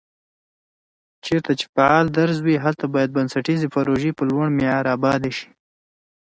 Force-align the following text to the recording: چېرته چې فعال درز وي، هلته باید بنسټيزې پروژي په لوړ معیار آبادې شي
چېرته 1.25 1.51
چې 1.59 1.65
فعال 1.73 2.05
درز 2.17 2.37
وي، 2.45 2.55
هلته 2.65 2.85
باید 2.93 3.15
بنسټيزې 3.17 3.67
پروژي 3.75 4.11
په 4.17 4.23
لوړ 4.29 4.45
معیار 4.57 4.85
آبادې 4.95 5.31
شي 5.37 5.49